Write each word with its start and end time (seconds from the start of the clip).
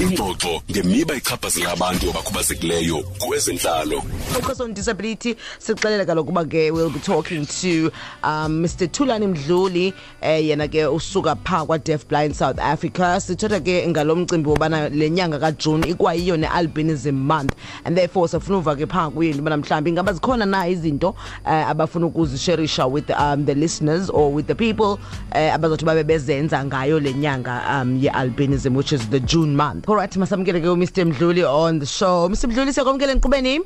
ingxoxo 0.00 0.62
ngemiba 0.70 1.14
ichaphazela 1.14 1.72
abantu 1.72 2.10
abakhubazekileyo 2.10 3.02
kwezentlalo 3.18 4.02
focus 4.32 4.60
on 4.60 4.74
disability 4.74 5.36
sixelela 5.58 6.04
kaloku 6.04 6.30
uba 6.30 6.44
ke 6.44 6.70
we'll 6.70 6.90
be 6.90 6.98
talking 6.98 7.46
to 7.46 7.90
um 8.22 8.62
mr 8.62 8.88
thulani 8.92 9.26
mdluli 9.26 9.94
eh 10.20 10.46
yena 10.46 10.68
ke 10.68 10.86
usuka 10.86 11.36
phaa 11.36 11.64
kwa-deaf 11.64 12.06
blind 12.08 12.34
south 12.34 12.58
africa. 12.58 13.20
Sithetha 13.20 13.60
ke 13.60 13.88
ngalo 13.88 14.16
mcimbi 14.16 14.50
wobana 14.50 14.88
le 14.88 15.10
nyanga 15.10 15.38
kajuni 15.38 15.88
ikwayiyo 15.88 16.36
ne-albinism 16.36 17.14
month 17.14 17.54
and 17.84 17.96
therefore 17.96 18.28
safuna 18.28 18.58
uva 18.58 18.76
ke 18.76 18.86
phaa 18.86 19.10
kuye 19.10 19.30
into 19.30 19.38
yobana 19.38 19.56
mhlawumbi 19.56 19.90
ingaba 19.90 20.12
zikhona 20.12 20.46
na 20.46 20.68
izinto 20.68 21.08
uh, 21.44 21.50
abafuna 21.50 22.06
ukuzisherisha 22.06 22.86
with 22.86 23.10
um, 23.10 23.46
the 23.46 23.54
listeners 23.54 24.10
or 24.10 24.32
with 24.32 24.46
the 24.46 24.54
people 24.54 24.98
uh, 25.32 25.54
abazothi 25.54 25.84
babe 25.84 26.04
bezenza 26.04 26.64
ngayo 26.64 27.00
le 27.00 27.12
nyanga 27.14 27.80
um 27.82 27.96
ye-albinism 27.96 28.76
which 28.76 28.92
is 28.92 29.08
the 29.10 29.20
june 29.20 29.56
month? 29.56 29.85
Alright 29.88 30.16
masamkele 30.16 30.60
ke 30.60 30.68
umr. 30.70 31.04
Mdluli 31.06 31.44
on 31.44 31.78
the 31.78 31.86
show. 31.86 32.28
Mr. 32.28 32.48
Mdluli 32.48 32.72
siyakwamkela 32.72 33.12
enkqubeni 33.12 33.60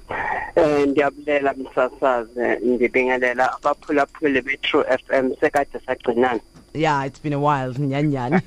Eh 0.57 0.87
ndiyabulela 0.89 1.55
msasaze 1.55 2.59
ndibingelela 2.63 3.53
abaphulaphuli 3.53 4.43
be-True 4.43 4.85
FM 4.85 5.31
sekade 5.41 5.81
sagcinana. 5.87 6.41
yeah 6.73 7.05
it's 7.05 7.19
been 7.19 7.33
a 7.33 7.39
while 7.39 7.73
nyanyani. 7.75 8.43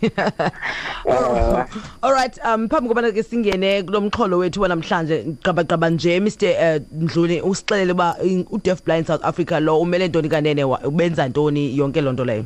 Uh, 1.05 1.66
all 2.04 2.14
right 2.14 2.38
um 2.45 2.70
phambi 2.70 2.88
kobana 2.90 3.12
ke 3.12 3.23
singene 3.23 3.84
kulo 3.84 4.02
mxholo 4.02 4.38
wethu 4.38 4.62
wanamhlanje 4.62 5.23
qabaqaba 5.44 5.90
nje 5.90 6.20
Mr. 6.20 6.50
Uh, 6.50 7.02
Mdluli 7.02 7.42
usixelele 7.42 7.92
uba 7.92 8.16
udef 8.52 8.84
blind 8.84 9.08
south 9.08 9.26
africa 9.26 9.59
lo 9.59 9.80
umele 9.80 10.08
ntoni 10.08 10.30
kanene 10.30 10.64
ubenza 10.64 11.28
ntoni 11.28 11.78
yonke 11.78 12.02
loo 12.02 12.12
nto 12.12 12.26
leyo? 12.26 12.45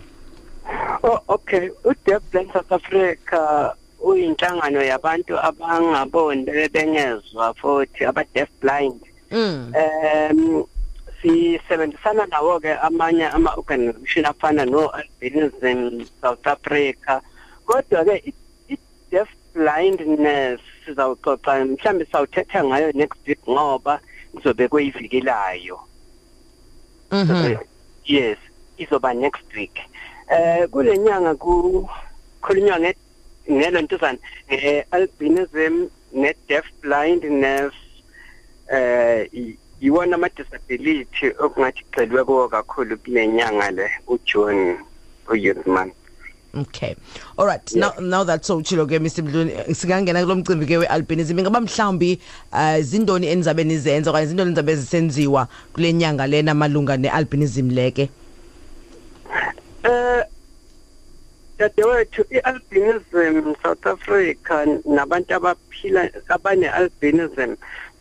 Oh 1.04 1.20
okay, 1.28 1.70
uDeaf 1.86 2.22
Blind 2.32 2.52
South 2.54 2.72
Africa 2.72 3.74
uyinhlangano 4.08 4.82
yabantu 4.84 5.34
abangaboni 5.40 6.44
bebengezwa 6.46 7.54
futhi 7.54 8.06
aba 8.06 8.24
deaf 8.34 8.50
blind. 8.62 9.02
mm. 9.32 9.74
Um 10.32 10.66
sisebenzisana 11.22 12.26
nawo 12.26 12.60
ke 12.60 12.74
amanye 12.78 13.26
ama 13.28 13.54
organization 13.58 14.26
afana 14.26 14.66
no 14.66 14.88
Albinism 14.94 16.06
South 16.22 16.48
Africa. 16.48 17.22
Kodwa 17.66 18.06
ke 18.06 18.16
i- 18.30 18.34
i 18.70 18.78
deaf 19.12 19.28
blindness 19.54 20.60
sizawuxoxa 20.86 21.66
mhlambe 21.66 22.06
sawuthetha 22.06 22.64
ngayo 22.64 22.92
next 22.94 23.20
week 23.28 23.40
ngoba 23.50 24.00
kuzobe 24.36 24.68
kuyivikelayo. 24.68 25.80
mm 27.12 27.24
-hmm. 27.24 27.58
yes 28.06 28.38
izoba 28.78 29.14
next 29.14 29.48
week 29.56 29.80
eh 30.30 30.68
kule 30.70 30.98
nyanga 30.98 31.36
kukhulunywa 31.36 32.80
nge 32.80 32.96
ngelontuzana 33.52 34.18
nge-albinism 34.52 35.88
ne-deaf 36.14 36.66
blindness 36.82 37.74
eh 38.74 39.28
i- 39.34 39.58
iwona 39.82 40.16
ama-disability 40.16 41.32
okungathi 41.40 41.84
gxilwe 41.92 42.24
kuwo 42.24 42.48
kakhulu 42.50 42.98
kule 42.98 43.28
nyanga 43.28 43.72
le 43.72 43.90
ujune 44.08 44.76
u-youth 45.32 45.68
month 45.68 45.94
okay. 46.58 46.96
All 47.38 47.46
right. 47.46 47.62
Now 47.76 47.92
now 48.02 48.24
that's 48.24 48.48
so 48.48 48.62
chilo 48.62 48.88
ke 48.88 48.98
Mr 49.00 49.22
Mdluli. 49.22 49.76
Singangena 49.76 50.24
kulo 50.24 50.36
mcimbi 50.36 50.66
ke 50.66 50.78
we-albinism 50.78 51.40
ingaba 51.40 51.62
mhlawumbi 51.62 52.20
uh, 52.52 52.80
zindoni 52.82 53.28
enizabe 53.28 53.64
nizenza 53.64 54.10
okanye 54.10 54.26
zindoni 54.26 54.50
enizabe 54.50 54.76
zisenziwa 54.76 55.48
kule 55.74 55.94
nyanga 55.94 56.28
lena 56.28 56.54
malunga 56.54 56.98
ne-albinism 56.98 57.70
leke? 57.70 58.10
Eh 59.84 60.24
dadewethu 61.58 62.22
i-albinism 62.30 63.56
South 63.64 63.86
Africa 63.88 64.66
nabantu 64.86 65.34
abaphila 65.36 66.10
abane-albinism 66.30 67.56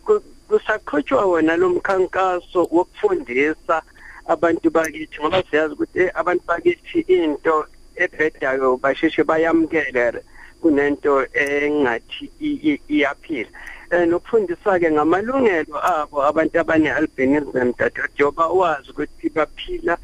ku- 0.04 0.22
kusaqhutshwa 0.48 1.26
wona 1.26 1.56
lo 1.56 1.68
mkhankaso 1.68 2.68
wokufundisa 2.70 3.82
abantu 4.28 4.70
bakithi 4.70 5.20
ngoba 5.20 5.42
siyazi 5.50 5.74
ukuthi 5.74 5.98
eh, 6.00 6.10
abantu 6.14 6.42
bakithi 6.46 7.00
into 7.08 7.64
ebhedayo 7.96 8.76
basheshe 8.76 9.24
bayamukele 9.24 10.22
kunento 10.62 11.26
engathi 11.34 12.30
i- 12.40 12.60
i- 12.70 12.80
iyaphila. 12.88 13.48
Eh 13.90 14.06
nokufundisa 14.08 14.78
ke 14.78 14.90
ngamalungelo 14.90 15.76
abo 15.78 16.22
abantu 16.26 16.58
abane-albinism 16.60 17.72
dadewethu 17.78 18.12
njengoba 18.14 18.48
wazi 18.48 18.90
ukuthi 18.90 19.28
baphila 19.30 19.98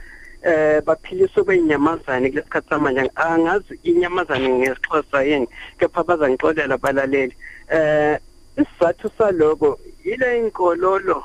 eh 0.45 0.83
baphilisa 0.87 1.45
kwenyamazane 1.45 2.31
kulesikhathi 2.31 2.69
samanje. 2.69 3.11
Angazi 3.15 3.79
inyamazane 3.83 4.49
ngesixhosa 4.49 5.23
yini 5.23 5.49
kepha 5.79 6.03
bazangixolela 6.05 6.79
balaleli 6.79 7.35
eh 7.69 8.19
isizathu 8.57 9.11
saloko 9.19 9.79
ile 10.05 10.39
inkololo 10.39 11.25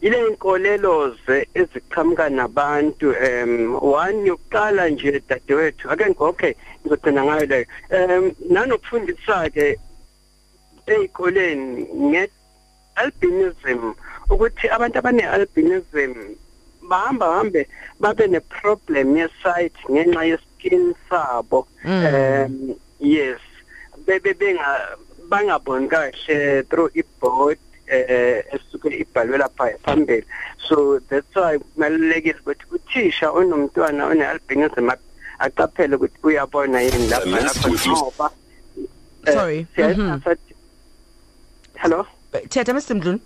ile 0.00 0.18
inkolelo 0.28 1.14
ze 1.26 1.46
eziqhamuka 1.54 2.28
nabantu 2.28 3.14
em 3.14 3.74
one 3.74 4.26
yokuqala 4.26 4.88
nje 4.88 5.22
dadewethu 5.28 5.90
ake 5.90 6.06
ngokhe 6.10 6.56
ngizogcina 6.80 7.24
ngayo 7.24 7.46
leyo. 7.46 7.66
Em 7.90 8.32
nanokufundisa 8.50 9.50
ke 9.50 9.78
ezikoleni 10.86 11.86
nge 11.94 12.30
albinism 12.94 13.94
ukuthi 14.30 14.68
abantu 14.68 14.98
abane 14.98 15.22
albinism 15.22 16.12
bahamba 16.88 17.26
hambe 17.38 17.66
babe 18.00 18.26
ne 18.30 18.40
problem 18.40 19.16
ye 19.16 19.28
sight 19.42 19.72
ngenxa 19.90 20.22
ye 20.26 20.36
skin 20.38 20.94
sabo. 21.10 21.66
Mm. 21.84 22.04
um 22.14 22.74
yes. 23.00 23.40
Bebe 24.06 24.34
benga 24.34 24.96
bangaboni 25.28 25.88
kahle 25.88 26.62
through 26.68 26.90
iboard 26.94 27.58
eh 27.88 28.42
esuke 28.54 28.88
ibhalwe 29.02 29.38
lapha 29.38 29.70
phambili. 29.84 30.24
So 30.68 30.98
that's 31.08 31.34
why 31.36 31.58
kubalulekile 31.58 32.38
ukuthi 32.40 32.64
uthisha 32.70 33.30
onomntwana 33.30 34.06
one 34.10 34.22
albinism 34.22 34.90
ak- 34.90 35.08
aqaphele 35.38 35.96
ukuthi 35.96 36.18
uyabona 36.22 36.80
yini 36.82 37.08
lapha 37.08 37.40
lapha 37.46 37.68
ngoba 37.70 38.30
eh, 39.26 39.34
Sorry. 39.34 39.66
Mhm. 39.76 40.20
sathi- 40.24 40.54
hello? 41.76 42.06
Thetha 42.48 42.72
Mr 42.74 42.94
Mdluli? 42.96 43.20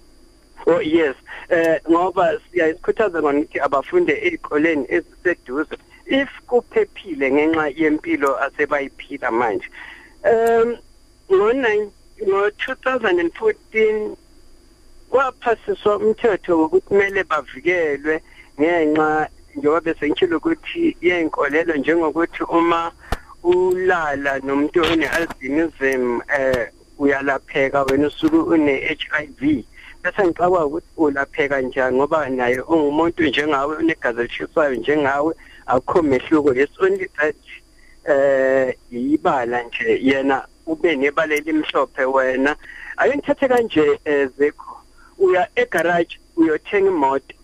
Oh 0.67 0.81
yes. 0.81 1.15
Eh 1.49 1.81
ngoba 1.91 2.41
siyasikhuthaza 2.51 3.19
ngona 3.21 3.39
ukuthi 3.39 3.59
abafunde 3.61 4.15
ezikoleni 4.27 4.85
eziseduze 4.97 5.77
if 6.07 6.31
kuphephile 6.49 7.27
ngenxa 7.31 7.67
yempilo 7.81 8.31
asebayiphila 8.45 9.31
manje 9.31 9.69
um 10.31 10.69
ngo 11.33 11.49
ngo 12.27 12.41
2014 12.49 14.17
kwaphasiswa 15.11 15.97
umthetho 15.97 16.59
wokuthi 16.61 16.87
kumele 16.89 17.25
bavikelwe 17.31 18.15
ngenxa 18.61 19.29
njengoba 19.57 19.81
besengitshilo 19.81 20.37
ukuthi 20.37 20.97
yenkolelo 21.01 21.77
njengokuthi 21.77 22.43
uma 22.59 22.93
ulala 23.43 24.39
nomuntu 24.39 24.83
one-albinism 24.83 26.21
eh 26.39 26.69
uyalapheka 26.99 27.83
wena 27.83 28.07
usuke 28.07 28.37
une-HIV 28.55 29.41
bese 29.41 29.76
ngicabanga 30.13 30.67
ukuthi 30.67 30.87
ulapheka 30.97 31.61
njani 31.61 31.97
ngoba 31.97 32.29
naye 32.29 32.61
ungumuntu 32.61 33.23
njengawe 33.27 33.77
unegazi 33.77 34.21
elishisayo 34.21 34.75
njengawe 34.75 35.35
akukho 35.67 36.03
mehluko. 36.03 36.55
It's 36.55 36.79
only 36.81 37.07
that 37.19 37.37
eh 38.09 38.75
ibala 38.91 39.63
nje 39.63 40.01
yena 40.03 40.47
ube 40.67 40.97
nebala 40.97 41.35
elimhlophe 41.35 42.05
wena. 42.05 42.57
Ake 42.97 43.17
ngithathe 43.17 43.49
kanje 43.49 44.01
eh, 44.05 44.29
zekho 44.39 44.77
uya 45.19 45.49
egarage 45.57 46.19
uyothenga 46.37 46.89
imoto. 46.89 47.35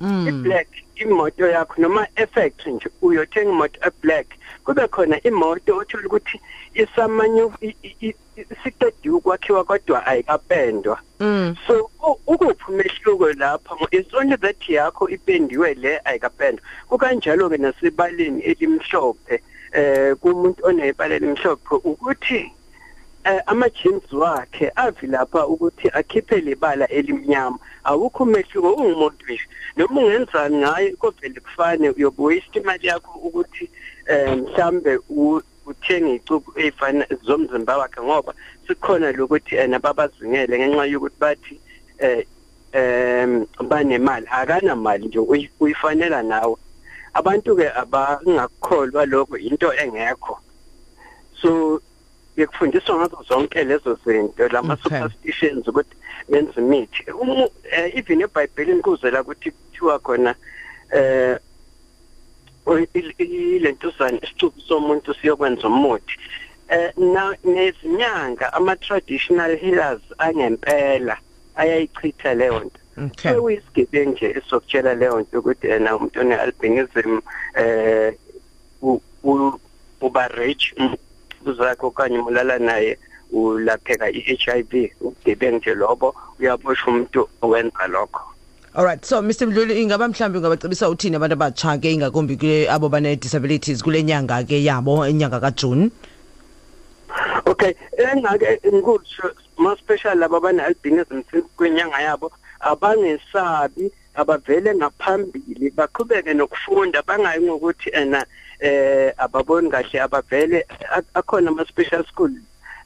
Mm. 0.00 0.28
i-black. 0.28 0.68
Imoto 0.96 1.46
yakho 1.48 1.74
noma 1.82 2.06
effect 2.16 2.66
nje 2.66 2.88
uyothenga 3.02 3.50
imoto 3.50 3.78
e-black 3.86 4.26
kube 4.64 4.88
khona 4.88 5.16
imoto 5.22 5.76
othola 5.76 6.06
ukuthi 6.06 6.40
isamanyu 6.74 7.52
i- 7.60 7.76
i- 7.82 7.96
i- 8.08 8.16
siqediwe 8.62 9.16
ukwakhiwa 9.16 9.64
kodwa 9.64 10.06
ayikapendwa. 10.06 10.98
Mm. 11.20 11.56
so 11.66 11.90
u- 12.06 12.20
ukuphi 12.26 12.64
umehluko 12.68 13.32
lapha? 13.32 13.74
Ngo- 13.74 13.88
it's 13.90 14.14
only 14.14 14.36
that 14.36 14.68
yakho 14.68 15.08
ipendiwe 15.08 15.74
le 15.74 16.00
ayikapendwa. 16.04 16.62
Kukanjalo 16.88 17.48
ke 17.48 17.56
nasebaleni 17.58 18.42
elimhlophe 18.42 19.40
eh 19.72 20.14
kumuntu 20.20 20.66
onebala 20.66 21.14
elimhlophe 21.14 21.74
ukuthi 21.84 22.52
eh 23.26 23.42
ama 23.46 23.68
jeans 23.70 24.12
wakhe 24.12 24.70
avi 24.76 25.06
lapha 25.06 25.46
ukuthi 25.46 25.88
akhiphe 25.92 26.40
lebala 26.40 26.86
elimnyama. 26.88 27.58
Awukho 27.84 28.24
umehluko 28.24 28.72
ungumuntu 28.72 29.24
nje. 29.28 29.40
Noma 29.76 30.00
ungenzani 30.00 30.56
ngaye 30.56 30.92
kovele 30.92 31.40
kufane 31.40 31.90
uyobuwaste 31.90 32.58
imali 32.60 32.86
yakho 32.86 33.18
ukuthi 33.18 33.70
eh 34.06 34.36
mhlambe 34.36 34.98
u- 35.08 35.42
uthenge 35.66 36.14
icubu 36.14 36.52
ezifana 36.56 37.06
zomzimba 37.22 37.78
wakhe 37.78 38.00
ngoba 38.02 38.32
sikhona 38.66 39.12
lokuthi 39.12 39.56
ena 39.56 39.78
babazingele 39.78 40.58
ngenxa 40.58 40.84
yokuthi 40.86 41.16
bathi 41.20 41.60
eh 41.98 42.24
em 42.72 43.46
banemali. 43.68 44.26
Akanamali 44.30 45.06
nje 45.06 45.18
uyi- 45.18 45.50
uyifanela 45.60 46.22
nawe. 46.22 46.56
Abantu 47.14 47.56
ke 47.56 47.70
abangakholwa 47.72 49.06
lokho 49.06 49.36
into 49.38 49.72
engekho. 49.72 50.38
So 51.40 51.80
bekufundiswa 52.36 52.96
ngazo 52.96 53.24
zonke 53.28 53.64
lezo 53.64 53.98
zinto 54.04 54.48
lama 54.48 54.74
Okay. 54.74 54.82
superstitions 54.82 55.68
ukuthi 55.68 55.96
benze 56.28 56.60
imithi. 56.60 57.02
Umu- 57.10 57.50
eh, 57.70 57.96
even 57.98 58.20
eBhayibhelini 58.22 58.82
kuzela 58.82 59.22
ukuthi 59.22 59.50
kuthiwa 59.50 59.98
khona 59.98 60.34
eh 60.92 61.38
ilentuzana 63.18 64.18
isithubi 64.22 64.60
somuntu 64.68 65.14
siyokwenza 65.14 65.68
umuthi. 65.68 66.14
Eh 66.68 66.90
na 66.96 67.36
nezinyanga 67.44 68.52
ama 68.52 68.76
traditional 68.76 69.56
healers 69.56 70.02
angempela 70.18 71.16
ayayichitha 71.56 72.34
leyo 72.34 72.60
nto. 72.60 72.78
Okay. 73.06 73.32
Sekuyisigebengu 73.32 74.10
nje 74.12 74.26
esokutshela 74.38 74.94
leyo 74.94 75.20
nto 75.20 75.38
ukuthi 75.38 75.66
yena 75.66 75.96
umuntu 75.96 76.20
one 76.20 76.34
albinism 76.36 77.20
eh 77.54 78.14
u- 78.82 79.00
u- 79.22 79.60
uba 80.00 80.28
rich 80.28 80.74
uzakho 81.50 81.86
okanye 81.86 82.18
mulala 82.18 82.58
naye 82.58 82.98
ulapheka 83.32 84.10
i-HIV 84.10 84.90
ugebengu 85.00 85.56
nje 85.56 85.74
lobo 85.74 86.14
uyaboshwa 86.40 86.88
umuntu 86.88 87.28
owenza 87.42 87.86
lokho. 87.88 88.22
Alright 88.74 89.04
so 89.04 89.22
Mr 89.22 89.46
Mdluli 89.46 89.82
ingaba 89.82 90.08
mhlambi 90.08 90.38
ungabacebisa 90.38 90.88
uthini 90.88 91.16
abantu 91.16 91.32
abatsha 91.32 91.78
ke 91.78 91.92
ingakumbi 91.92 92.36
kule 92.36 92.70
abo 92.70 92.88
bane 92.88 93.16
disabilities 93.16 93.82
kule 93.82 94.02
nyanga 94.02 94.44
ke 94.44 94.64
yabo 94.64 95.08
inyanga 95.08 95.40
kaJune 95.40 95.90
okay 97.46 97.72
engake 97.96 98.60
ngikusho 98.66 99.30
ma 99.56 99.76
special 99.76 100.18
laba 100.18 100.40
bane 100.40 100.60
albinism 100.60 101.22
kwenyanga 101.56 102.00
yabo 102.00 102.32
abangesabi 102.60 103.92
abavele 104.14 104.74
ngaphambili 104.74 105.70
baqhubeke 105.70 106.34
nokufunda 106.34 107.02
bangayi 107.02 107.40
ngokuthi 107.40 107.90
ena 107.90 108.26
eh 108.60 109.12
ababoni 109.18 109.70
kahle 109.70 110.00
abavele 110.00 110.64
akhona 111.14 111.48
ama 111.50 111.64
special 111.64 112.04
school 112.04 112.30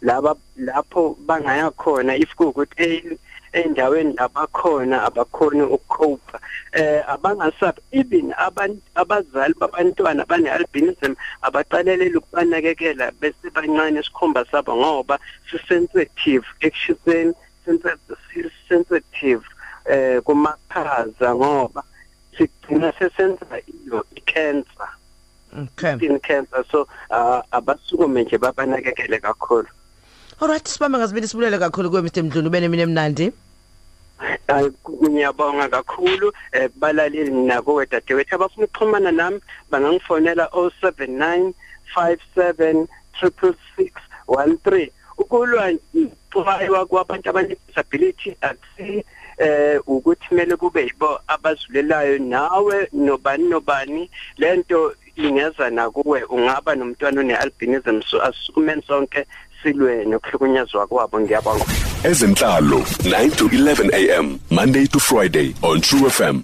laba 0.03 0.35
lapho 0.57 1.17
bangaya 1.27 1.71
khona 1.71 2.17
if 2.17 2.35
kuukuthi 2.37 2.85
e- 2.85 3.19
endaweni 3.53 4.15
labakhona 4.15 5.03
abakhoni 5.03 5.63
ukucope 5.63 6.39
eh 6.73 7.03
abangasabi 7.09 7.81
even 7.93 8.33
abantu 8.39 8.81
abazali 8.95 9.55
babantwana 9.59 10.25
bane 10.27 10.51
albinism 10.51 11.13
abaqalelela 11.43 12.19
ukubanakekela 12.19 13.11
bese 13.21 13.51
bancane 13.55 14.01
isikhumba 14.01 14.45
sabo 14.51 14.77
ngoba 14.77 15.19
sisensitive 15.51 16.47
ekushiseni 16.61 17.35
sensitive 17.65 18.51
sensitive 18.69 19.43
eh 19.85 20.23
kumakhaza 20.23 21.35
ngoba 21.35 21.83
sigcina 22.37 22.93
sesenza 22.99 23.59
iyo 23.67 24.07
cancer 24.25 24.91
okay. 25.53 25.97
Skin 25.97 26.19
cancer 26.21 26.65
so 26.71 26.89
ah, 27.11 27.43
abasukume 27.51 28.25
nje 28.25 28.39
babanakekele 28.39 29.19
kakhulu. 29.19 29.69
Alright 30.41 30.69
sibambe 30.69 30.99
ngazibini 30.99 31.29
sibulele 31.29 31.59
kakhulu 31.59 31.91
kuwe 31.91 32.03
Mr 32.03 32.23
Mdluli 32.23 32.49
ube 32.49 32.61
nemini 32.61 32.83
emnandi. 32.83 33.33
Ngiyabonga 35.05 35.69
kakhulu 35.69 36.33
eh 36.53 36.71
balaleli 36.77 37.31
nako 37.31 37.75
wedadewethu. 37.75 38.35
Abafuna 38.35 38.67
ukuxhumana 38.67 39.13
nami 39.13 39.41
bangangifonela 39.71 40.45
079 40.45 41.53
57 41.97 42.87
66613 43.21 44.91
ukulwa 45.19 45.73
xwayiwa 46.33 46.87
kwabantu 46.87 47.31
abane-disability 47.31 48.37
akusi 48.41 49.05
eh 49.39 49.81
ukuthi 49.87 50.29
kumele 50.29 50.57
kube 50.57 50.83
yibo 50.83 51.21
abazulelayo 51.27 52.19
nawe 52.19 52.89
nobani 52.93 53.49
nobani. 53.49 54.11
Lento 54.39 54.95
ingeza 55.29 55.71
nakuwe 55.71 56.23
ungaba 56.23 56.75
nomntwana 56.75 57.21
one-albinism 57.21 58.03
so 58.03 58.23
asisukumeni 58.23 58.83
sonke 58.87 59.27
silwe 59.63 60.05
nokuhlukunyezwa 60.05 60.87
kwabo 60.87 61.21
ngiyabonga. 61.21 61.65
Ezenhlalo 62.05 62.79
9 62.79 63.37
to 63.37 63.45
11 63.49 64.19
am 64.19 64.39
Monday 64.51 64.87
to 64.87 64.99
Friday 64.99 65.55
on 65.63 65.81
True 65.81 66.11
FM 66.11 66.43